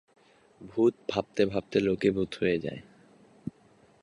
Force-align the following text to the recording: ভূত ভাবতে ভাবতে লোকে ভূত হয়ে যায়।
ভূত 0.61 0.93
ভাবতে 1.09 1.41
ভাবতে 1.45 1.77
লোকে 1.79 2.09
ভূত 2.11 2.31
হয়ে 2.35 2.57
যায়। 2.59 2.81